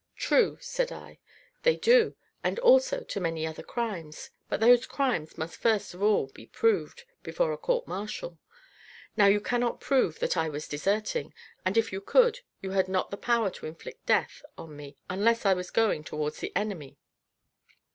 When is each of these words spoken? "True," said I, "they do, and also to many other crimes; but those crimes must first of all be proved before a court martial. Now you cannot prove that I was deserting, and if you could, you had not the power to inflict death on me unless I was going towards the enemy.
"True," 0.15 0.57
said 0.59 0.91
I, 0.91 1.19
"they 1.61 1.75
do, 1.75 2.15
and 2.43 2.57
also 2.57 3.01
to 3.03 3.19
many 3.19 3.45
other 3.45 3.61
crimes; 3.61 4.31
but 4.49 4.59
those 4.59 4.87
crimes 4.87 5.37
must 5.37 5.57
first 5.57 5.93
of 5.93 6.01
all 6.01 6.25
be 6.25 6.47
proved 6.47 7.03
before 7.21 7.51
a 7.53 7.57
court 7.59 7.87
martial. 7.87 8.39
Now 9.15 9.27
you 9.27 9.39
cannot 9.39 9.79
prove 9.79 10.17
that 10.17 10.35
I 10.35 10.49
was 10.49 10.67
deserting, 10.67 11.35
and 11.63 11.77
if 11.77 11.91
you 11.93 12.01
could, 12.01 12.39
you 12.61 12.71
had 12.71 12.87
not 12.87 13.11
the 13.11 13.15
power 13.15 13.51
to 13.51 13.67
inflict 13.67 14.07
death 14.07 14.41
on 14.57 14.75
me 14.75 14.97
unless 15.07 15.45
I 15.45 15.53
was 15.53 15.69
going 15.69 16.03
towards 16.03 16.39
the 16.39 16.51
enemy. 16.55 16.97